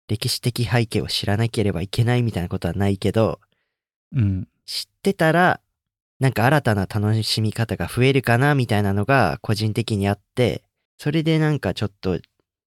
[0.07, 3.39] 歴史的背景を知らなければいけないみたいなことはないけど、
[4.11, 4.47] うん。
[4.65, 5.61] 知ってたら、
[6.19, 10.63] なんか新たな楽しみ方が増えるかなみたいなのが個人的にあって、
[10.97, 12.19] それでなんかちょっと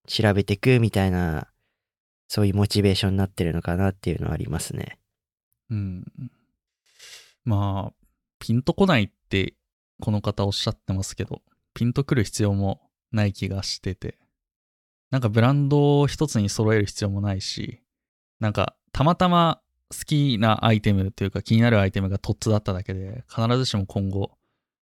[0.07, 1.49] 調べてくみたいな、
[2.29, 4.99] そういうモチベーションになってるのかなっていうのはありますね。
[5.71, 6.05] うん。
[7.45, 8.07] まあ、
[8.39, 9.55] ピンとこないって
[10.01, 11.43] この方おっしゃってますけど、
[11.75, 12.81] ピンとくる必要も
[13.13, 14.19] ない気がしてて、
[15.11, 17.81] なんかブランドを一つに揃える必要もないし、
[18.41, 19.61] なんかたまたま
[19.91, 24.37] 好きなアイテムというか気になるアイテムがトッツだっただけで、必ずしも今後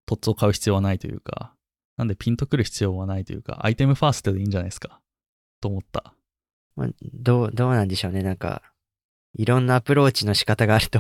[0.06, 1.54] トッツを買う必要はないというか、
[1.98, 5.02] なんでピンとくる必要はないというか、アイテムファーストでいいんじゃないですか。
[5.62, 6.14] と思った。
[6.76, 8.24] まあ、どう、どうなんでしょうね。
[8.24, 8.62] なんか、
[9.34, 11.00] いろんなアプローチの仕方があると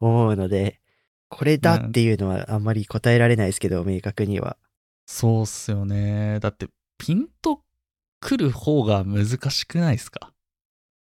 [0.00, 0.80] 思う ので、
[1.28, 4.58] これだっていうのはあんまり答えられないですけど、明確には。
[5.06, 6.38] そうっすよね。
[6.40, 7.62] だって、ピンと
[8.20, 10.32] くる方が難しくないですか？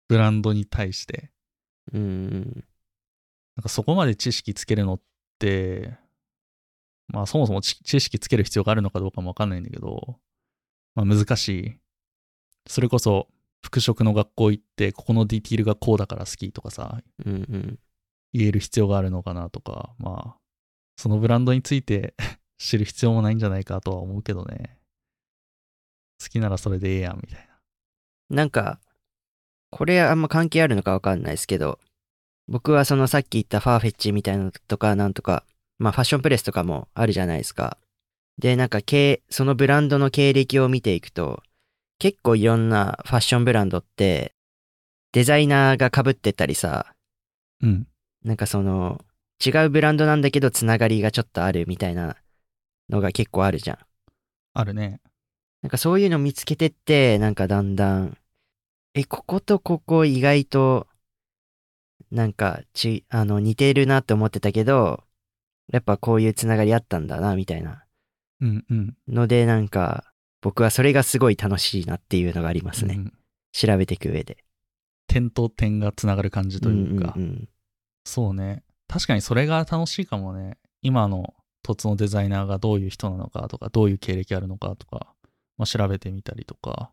[0.07, 1.31] ブランドに対して。
[1.93, 2.65] うん。
[3.55, 5.01] なんかそこまで知識つけるのっ
[5.39, 5.97] て、
[7.07, 10.19] まあそもそも知知識つける必要があるのかどうかもわかんないんだけど、
[10.95, 11.79] まあ難しい。
[12.67, 13.27] それこそ、
[13.63, 17.79] 服飾の学校行って、ここのディティールがこうだから好きとかさ、うんうん。
[18.33, 20.35] 言える必要があるのかなとか、まあ、
[20.97, 22.15] そのブランドについて
[22.59, 24.79] 知る必要もないんじゃないかとは思うけどね。
[26.21, 27.59] 好きならそれでええやんみたいな。
[28.29, 28.79] なんか、
[29.69, 31.79] これあんま関係あるのかわかんないですけど、
[32.47, 35.45] 僕はそのさっき言ったファーフェッチみたいなのとかなんとか、
[35.79, 37.77] まあファッションプレスとかもあるじゃないですか。
[38.37, 41.41] で、なんか経、そのブランドの経歴を見ていくと、
[41.99, 44.35] 結構いろんなファッションブランドって、
[45.13, 46.93] デザイナーが被ってたりさ、
[47.61, 47.87] うん。
[48.23, 49.03] なんかその、
[49.45, 52.17] 違うブランドなんだけどつながりがちょっとあるみたいな
[52.89, 53.77] のが結構あるじゃん。
[54.53, 54.99] あるね。
[55.61, 58.17] なんかそういうの見つけてって、なんかだんだん、
[58.93, 60.87] え、こことここ意外と、
[62.11, 65.03] なんかち、あの、似てるなって思ってたけど、
[65.71, 67.85] やっぱこういうつながりあったんだな、みたいな
[68.41, 68.97] うんうん。
[69.07, 70.13] ので、なんか、
[70.45, 72.93] 僕はそれがすごい楽しいなっていうのがありますね。
[72.93, 73.13] うん
[73.51, 74.43] 調べていく上で。
[75.07, 77.49] 点と点がつながる感じというか、んんん
[78.03, 78.63] そうね。
[78.89, 80.57] 確かにそれが楽しいかもね。
[80.81, 85.07] 今の凸のデザイナーがどういう人なのかとか、どういう経歴あるのかとか、
[85.57, 86.91] まあ、調べてみたりとか。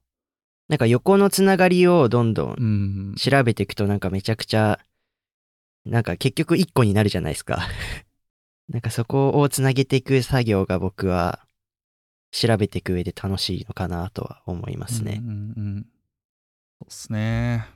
[0.68, 3.16] なんか横のつながりをどんどん。
[3.18, 4.78] 調べていくとなんかめちゃくちゃ、
[5.84, 7.68] なんか結局一個になるじゃないですか。
[8.70, 11.41] なんかそこをつなげていく作業が僕は
[12.32, 15.20] 調べていく上で楽しいのかなとは思いますね。
[15.22, 15.86] うんうんうん。
[16.80, 17.66] そうっすね。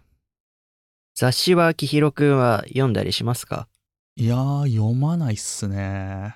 [1.14, 3.68] 雑誌はきひろくんは読んだりしますか？
[4.16, 6.34] いやー、読まないっすね。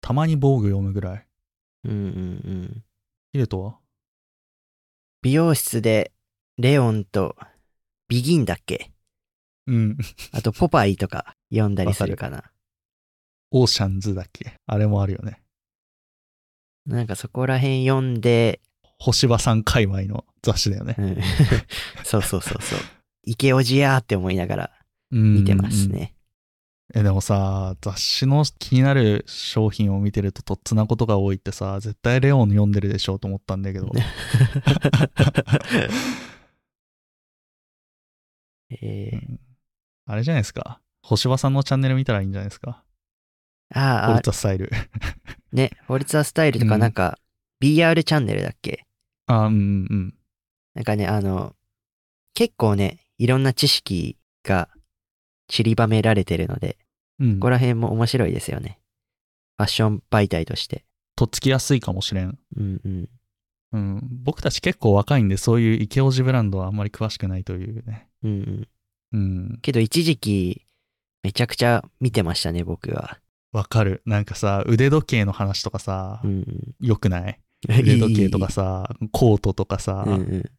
[0.00, 1.26] たまに防具読むぐらい。
[1.84, 2.00] うんうんう
[2.50, 2.84] ん。
[3.32, 3.78] ヒデトは？
[5.20, 6.12] 美容室で
[6.56, 7.36] レオンと
[8.08, 8.90] ビギンだっけ？
[9.66, 9.98] うん。
[10.32, 12.44] あとポパイとか読んだりするかな。
[13.50, 14.54] オーシャンズだっけ？
[14.66, 15.42] あれもあるよね。
[16.88, 18.60] なんかそこら辺読んで、
[18.98, 21.02] 星葉さん界隈の雑誌だよねう。
[21.02, 21.16] ん
[22.02, 22.78] そうそうそうそう。
[23.24, 24.70] 池おじやーって思いながら
[25.10, 25.88] 見見てます。
[25.88, 26.14] ね。
[26.94, 33.92] え、でもさ、雑誌の気になる商品を見てるととっつなことが多いってさ、絶対レオン読んでるでしょうと思ったんだけど。
[38.70, 39.40] えーうん
[40.10, 40.80] あれじゃないですか。
[41.02, 42.82] 星葉さんのチャンネル見たらいいんじゃないですか。
[43.74, 44.70] ああオル、ツァスタイル。
[45.52, 47.18] ね、フォルツァスタイルとうんかなんか、
[47.62, 48.84] BR チャンネルだっけ？
[49.26, 49.58] あ、うんう
[49.94, 50.14] ん
[50.74, 51.54] なんかね、あの、
[52.34, 54.68] 結構ね、いろんな知識が
[55.48, 56.78] 散りばめられてるので、
[57.18, 57.30] うん。
[57.30, 58.78] うんここら辺も面白いですよね。
[59.56, 60.84] ファッション媒体として。
[61.16, 62.38] とっつきやすいかもしれん。
[62.56, 63.08] うんうん。
[63.72, 64.08] うん。
[64.22, 68.08] 僕たち結構若いんで、そういうイケオジブランドはあんまり詳しくないというね。
[68.22, 68.68] うん
[69.12, 69.18] うん。
[69.18, 69.18] う
[69.54, 69.58] ん。
[69.62, 70.64] けど一時期、
[71.24, 73.18] めちゃくちゃ見てましたね、僕は。
[73.52, 74.02] わかる。
[74.04, 76.86] なんかさ、腕時計の話とかさう、んうん。
[76.86, 77.40] よくな い？
[77.68, 80.50] 腕時計とかさ、コートとかさ、うんうん。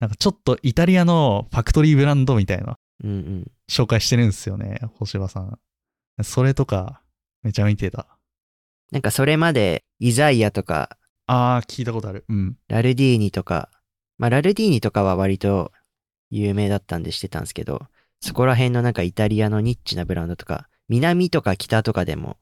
[0.00, 3.50] なんかちょっとイタリアのファクトリーブランドみたいなうんうん。
[3.70, 5.58] 紹介してるんですよね、星葉さん。
[6.22, 7.02] それとか、
[7.42, 8.06] めちゃ見てた。
[8.90, 12.24] なんかそれまで、イザイアとか、あー、聞いたことある。
[12.28, 12.56] うん。
[12.68, 13.70] ラルディーニとか、
[14.18, 15.72] まあラルディーニとかは割と
[16.30, 17.86] 有名だったんでしてたんですけど、
[18.20, 22.36] そこら辺のなんかイタリアのニッチなブランドとか、南とか北とかでも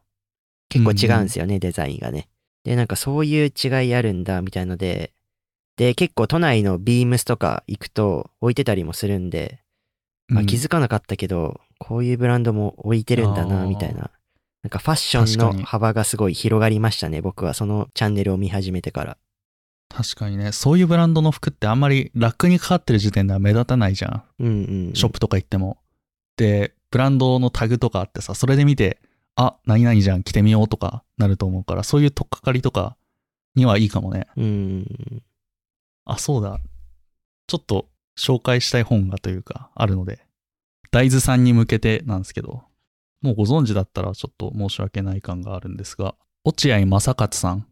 [0.69, 2.29] 結構違うんですよね、デザインがね。
[2.65, 5.13] で、なんかそういう違いあるんだみたいので、
[5.77, 9.61] で、結構都内のビームスとか行くと置いてたりもするんで、
[10.27, 14.11] まあ、うん気づかなかったけど、こういうブランドも置いてるんだな、みたいな。
[14.63, 19.17] なんかファッションの幅がすごい広がりましたね、僕はそのチャンネルを見始めてから。
[19.89, 24.23] 確かにね、そういうブランドの服ってあんまりラックにかかってる時点では目立たないじゃん。
[24.41, 24.95] うんうん、うん。
[24.95, 25.79] ショップとか行っても。
[26.37, 29.01] で、ブランドのタグとかあってさ、それで見て、
[29.37, 32.97] あ、何々じゃん、着てみようとかなると思うから、そういう取っかかりとか
[33.55, 34.27] にはいいかもね。
[34.37, 35.23] うんうん
[36.05, 36.59] あ、そうだ。
[37.47, 40.27] ちょっと紹介したい本がというか、あるので、
[40.91, 42.65] 大豆さんに向けてなんですけど、
[43.23, 47.67] もうご存知だったらちょっと申し訳ない感があるんですが、落合正勝さんっ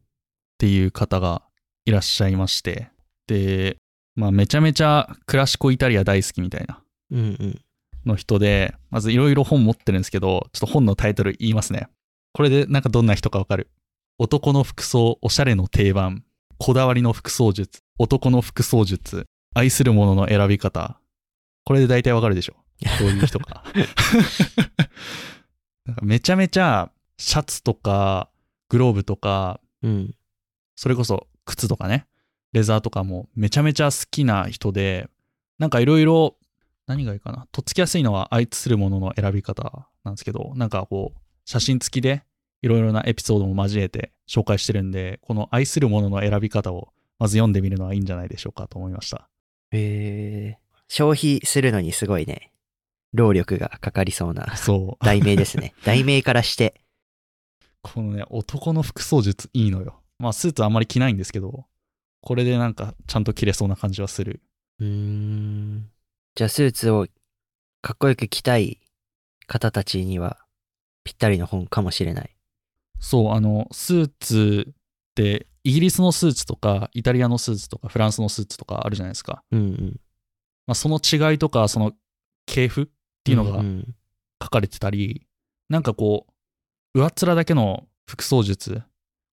[0.59, 1.43] ていう方が
[1.85, 2.91] いらっしゃいまして、
[3.27, 3.77] で、
[4.15, 7.19] まあめちゃめちゃクラシコイタリア大好きみたいなうん。
[7.19, 7.61] うんうん。
[8.07, 11.89] の人で、まずいろいろ本持ってるんですけど、ちょっと本のタイトル言いますね。
[12.33, 13.71] これでなんかどんな人かわかる。
[14.19, 16.25] 男の服装、おしゃれの定番、
[16.59, 20.99] こだわりの服装術、男の服装術、愛するものの選び方。
[21.65, 22.57] これで大体わかるでしょ。
[22.99, 23.65] どういう人か。
[25.87, 28.31] なんかめちゃめちゃシャツとか
[28.69, 30.15] グローブとか、うん。
[30.77, 32.07] それこそ靴とかね、
[32.53, 35.09] レザーとかもめちゃめちゃ好きな人で、
[35.59, 36.37] なんかいろいろ、
[36.89, 42.25] 何がいいかな、とっつきやすいのは愛するものの選び方なんですけど、なんかこう、写真付きで
[42.63, 49.29] いろいろなエピソードも交えて紹介してるんで、この愛するものの選び方をまず読んでみるのはいいんじゃないでしょうかと思いました。
[49.71, 50.59] へえ。
[50.89, 52.53] 消費するのにすごいね、
[53.13, 55.05] 労力がかかりそうなそう。
[55.05, 55.75] 題名ですね。
[55.85, 56.81] 題名からして。
[57.83, 60.01] このね、男の服装術いいのよ。
[60.19, 61.67] まあ、スーツあんまり着ないんですけど、
[62.23, 64.41] これでなんかちゃんと着れそうな感じはする。
[64.81, 65.91] うーん。
[66.35, 67.07] じゃあスーツを
[67.83, 68.81] かっこよく着たい
[69.47, 70.39] 方たちには
[71.05, 72.37] ぴったりの本かもしれない。
[73.01, 74.75] そう、あの、スーツっ
[75.15, 79.43] て、イギリスのスーツとか、イタリアのスーツとか、フランスのスーツとかあるじゃないですか。
[79.51, 80.01] うんうん。
[80.67, 81.93] まあ、その違いとか、その
[82.47, 82.87] 系譜っ
[83.25, 83.95] ていうのがんん
[84.43, 85.27] 書かれてたり、
[85.69, 86.27] なんかこ
[86.95, 88.83] う、上っ面だけの服装術、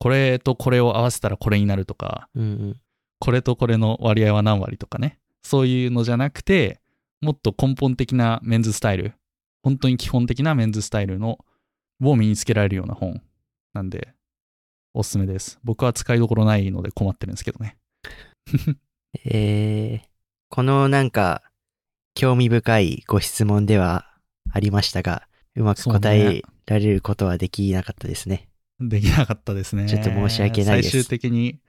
[0.00, 2.80] これとこれを合わせたらこれになるとか、うんうん。
[3.20, 6.80] これとこれの割合は何割とかね、そういうのじゃなくて、
[7.20, 9.14] もっと根本的なメンズスタイル、
[9.62, 11.38] 本当に基本的なメンズスタイルの
[12.02, 13.22] を身につけられるような本
[13.74, 14.14] なんで、
[14.94, 15.58] おすすめです。
[15.62, 17.76] 僕は使いどころないので困ってるんですけどね。
[19.24, 20.08] えー、
[20.48, 21.42] このなんか、
[22.14, 24.06] 興味深いご質問では
[24.50, 28.48] ありましたが、うまく答えられることはできなかったですね。
[28.80, 29.86] できなかったですね。
[29.88, 31.60] ちょっと申し訳ないです最終的に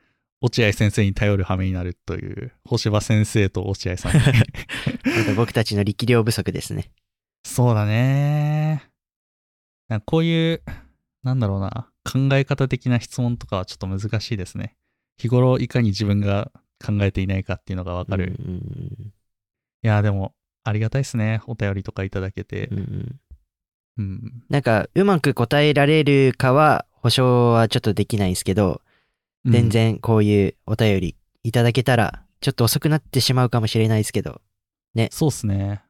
[0.42, 4.20] 落合先生に頼る羽目になるという、星葉先生と落合さんに。
[4.26, 6.92] なんか僕たちの力量不足ですね。
[7.46, 8.84] そうだね。
[9.88, 10.64] なんかこういう、
[11.24, 14.76] なんだろうな、考え方的な質問とかはちょっと難しいですね。
[15.18, 16.52] 日頃いかに自分が
[16.84, 18.36] 考えていないかっていうのがわかる。
[18.40, 19.14] うんうん
[19.84, 21.42] いや、でも、ありがたいですね。
[21.48, 23.20] お便りとかいただけてうん。
[23.98, 24.44] うん。
[24.48, 28.91] なんか、うまく答えられるかは、保証はちょっとできないんですけど、うん
[29.46, 29.70] 全。
[29.70, 34.42] 然こういうお便りいただけたら、ちょっと遅くなってしまうかもしれないですけど、
[35.12, 35.82] そうっすね。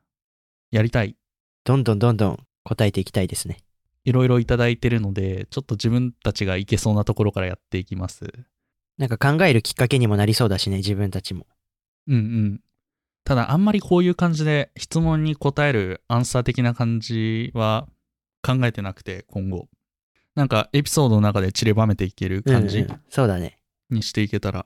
[0.72, 1.16] やりたい。
[1.64, 3.58] どんどんどんどん答えていきたいですね。
[4.04, 8.32] いろいろいただいてるので、ちょっと自分たちがいけそうなところからやっていきます。
[8.98, 11.46] なんか考えるきっかけにもなりそうだしね、自分たちも。
[12.08, 12.62] うんうん。
[13.24, 17.88] ただ、あんまりこういう感じで質問に答えるアンサー的な感じは
[18.44, 19.68] 考えてなくて、今後。
[20.36, 23.58] なんかエピソードの中で散りばめていける感じうんうんそうだね。
[23.90, 24.66] にしていけたら。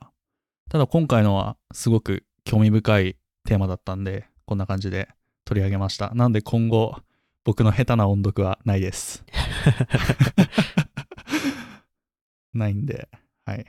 [0.70, 5.08] ただ今回のはすごく興味深いテーマだったんで、こんな感じで
[5.44, 6.12] 取り上げました。
[6.14, 6.96] なんで今後、
[7.44, 9.24] 僕の下手な音読はないです。
[12.52, 13.08] ないんで、
[13.44, 13.66] はい。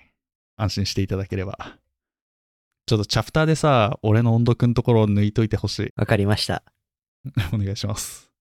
[0.55, 1.77] 安心していただければ。
[2.87, 5.93] ちょっとチャプターでさ、俺の音読のところを抜いといてほしい。
[5.95, 6.63] わかりました。
[7.53, 8.31] お願いします。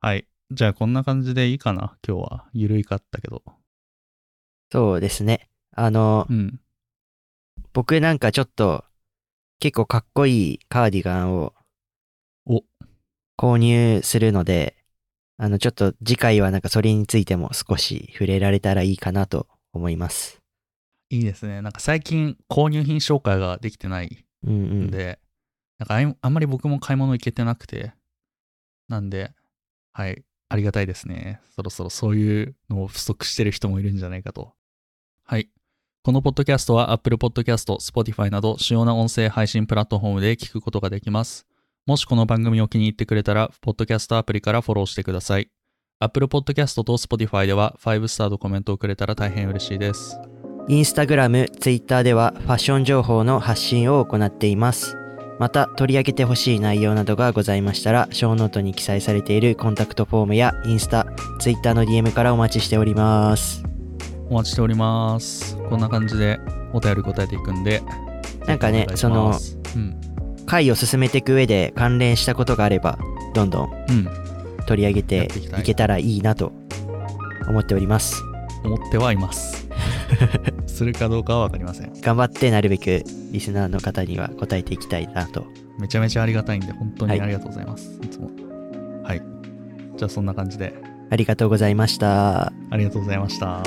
[0.00, 0.26] はい。
[0.54, 1.96] じゃあこんな感じでいいかな？
[2.06, 2.44] 今日は。
[2.52, 3.42] ゆるいかったけど。
[4.70, 5.48] そうですね。
[5.74, 6.60] あの、うん。
[7.72, 8.84] 僕なんかちょっと、
[9.60, 11.54] 結構かっこいいカーディガンを
[12.44, 12.64] お、
[13.38, 14.76] 購入するので、
[15.38, 20.38] あの、ちょっと次回はなんかそれについても少し触れられたらいいかなと思います。
[21.08, 21.62] いいですね。
[21.62, 24.90] なんか最近購入品紹介ができてないうんうんん。
[24.90, 25.18] で、
[25.78, 27.92] なんかあんまり僕も買い物行けてなくて、
[28.88, 29.32] なんで、
[29.94, 31.40] はい、ありがたいですね。
[31.56, 34.52] そろそろそういうのを不足してる人もいるんじゃないかと。
[35.24, 35.48] はい。
[36.02, 41.46] このポッドキャストは Apple Podcast、Spotify など主要な音声配信プラットフォームで聞くことができます。
[41.86, 45.48] もしこの番組を気に入ってくれたら、ポッドキャストアプリからフォローしてください。
[46.00, 50.20] Apple Podcast と Spotify では5スターとコメントをくれたら大変嬉しいです。
[50.68, 54.98] インスタグラム、ツイッターではファッション情報の発信を行っています。
[55.42, 61.04] また取り上げてほしい内容などがございましたら、ショーノートに記載されているコンタクトフォームやインスタ、
[61.40, 63.64] ツイッターの DM からお待ちしております。
[64.30, 65.56] お待ちしております。
[65.68, 66.38] こんな感じで
[66.72, 67.82] お便り答えていくんで。
[68.46, 70.00] なんかねぜひお願いしますうん。
[70.46, 72.96] 回を進めていく上で関連したことがあれば、
[73.34, 74.08] どんどんうん。
[74.66, 76.52] 取り上げやていけたらいいなと
[77.48, 78.22] 思っております。
[78.62, 79.66] 思ってはいます。
[80.72, 81.92] するかどうかはわかりません。
[82.00, 85.46] 頑張ってなるべくリスナーの方には答えていきたいなと。
[85.78, 87.98] めちゃめちゃありがたいんで、本当はいにありがとうございます。
[88.02, 88.30] い、つも。
[89.04, 89.22] はい。
[89.96, 90.74] じゃあそんな感じで、
[91.10, 92.46] ありがとうございました。
[92.46, 93.62] ありがとうございました。